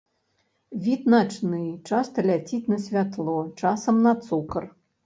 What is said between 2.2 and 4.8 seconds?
ляціць на святло, часам на цукар.